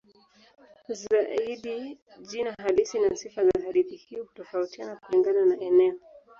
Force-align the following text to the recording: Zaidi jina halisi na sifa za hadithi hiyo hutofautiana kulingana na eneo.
Zaidi 0.93 1.99
jina 2.21 2.51
halisi 2.51 2.99
na 2.99 3.15
sifa 3.15 3.45
za 3.45 3.51
hadithi 3.65 3.95
hiyo 3.95 4.23
hutofautiana 4.23 4.95
kulingana 4.95 5.45
na 5.45 5.59
eneo. 5.61 5.97